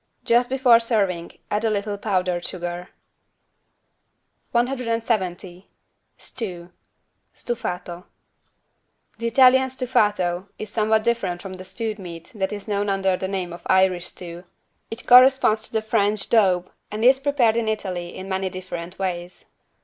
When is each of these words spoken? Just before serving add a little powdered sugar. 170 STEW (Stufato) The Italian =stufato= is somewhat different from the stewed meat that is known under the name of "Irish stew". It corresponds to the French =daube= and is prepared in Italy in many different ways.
Just 0.23 0.49
before 0.49 0.79
serving 0.79 1.37
add 1.51 1.63
a 1.63 1.69
little 1.69 1.95
powdered 1.95 2.43
sugar. 2.43 2.89
170 4.51 5.69
STEW 6.17 6.71
(Stufato) 7.35 8.05
The 9.19 9.27
Italian 9.27 9.69
=stufato= 9.69 10.47
is 10.57 10.71
somewhat 10.71 11.03
different 11.03 11.39
from 11.39 11.53
the 11.53 11.63
stewed 11.63 11.99
meat 11.99 12.31
that 12.33 12.51
is 12.51 12.67
known 12.67 12.89
under 12.89 13.15
the 13.15 13.27
name 13.27 13.53
of 13.53 13.61
"Irish 13.67 14.07
stew". 14.07 14.43
It 14.89 15.05
corresponds 15.05 15.67
to 15.67 15.73
the 15.73 15.83
French 15.83 16.29
=daube= 16.31 16.71
and 16.89 17.05
is 17.05 17.19
prepared 17.19 17.55
in 17.55 17.67
Italy 17.67 18.15
in 18.15 18.27
many 18.27 18.49
different 18.49 18.97
ways. 18.97 19.51